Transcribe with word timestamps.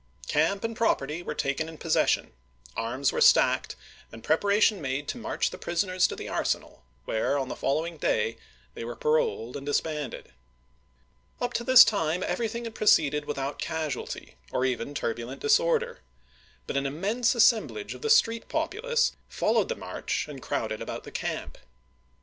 Camp 0.27 0.63
and 0.63 0.75
property 0.75 1.21
were 1.21 1.35
taken 1.35 1.69
in 1.69 1.77
possession; 1.77 2.31
arms 2.75 3.11
were 3.11 3.21
stacked, 3.21 3.75
and 4.11 4.23
preparation 4.23 4.81
made 4.81 5.07
to 5.07 5.17
march 5.19 5.51
the 5.51 5.59
prisoners 5.59 6.07
to 6.07 6.15
the 6.15 6.27
arsenal, 6.27 6.83
where 7.05 7.37
on 7.37 7.49
the 7.49 7.55
following 7.55 7.97
day 7.97 8.37
they 8.73 8.83
were 8.83 8.95
paroled 8.95 9.55
and 9.55 9.63
disbanded. 9.67 10.33
Up 11.39 11.53
to 11.53 11.63
this 11.63 11.83
time 11.83 12.23
everything 12.25 12.63
had 12.63 12.73
proceeded 12.73 13.25
without 13.25 13.59
casualty, 13.59 14.37
or 14.51 14.65
even 14.65 14.95
turbulent 14.95 15.39
disorder; 15.39 15.99
but 16.65 16.75
an 16.75 16.87
immense 16.87 17.35
assem 17.35 17.67
blage 17.69 17.93
of 17.93 18.01
the 18.01 18.09
street 18.09 18.49
populace 18.49 19.11
followed 19.29 19.69
the 19.69 19.75
march 19.75 20.27
and 20.27 20.41
crowded 20.41 20.81
about 20.81 21.03
the 21.03 21.11
camp. 21.11 21.59